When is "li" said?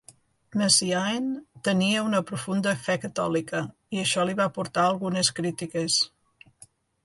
4.31-4.37